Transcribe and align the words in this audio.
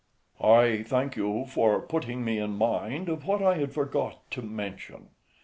MENIPPUS. 0.41 0.47
I 0.89 0.89
thank 0.89 1.15
you 1.15 1.45
for 1.45 1.79
putting 1.79 2.25
me 2.25 2.39
in 2.39 2.57
mind 2.57 3.07
of 3.07 3.23
what 3.27 3.43
I 3.43 3.59
had 3.59 3.71
forgot 3.71 4.27
to 4.31 4.41
mention. 4.41 5.09